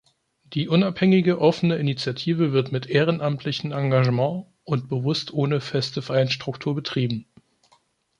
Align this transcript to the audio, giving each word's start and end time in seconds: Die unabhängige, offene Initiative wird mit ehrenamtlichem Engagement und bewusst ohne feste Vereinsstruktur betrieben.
Die 0.45 0.67
unabhängige, 0.67 1.39
offene 1.39 1.75
Initiative 1.75 2.53
wird 2.53 2.71
mit 2.71 2.87
ehrenamtlichem 2.87 3.71
Engagement 3.71 4.47
und 4.63 4.89
bewusst 4.89 5.31
ohne 5.31 5.61
feste 5.61 6.01
Vereinsstruktur 6.01 6.73
betrieben. 6.73 7.27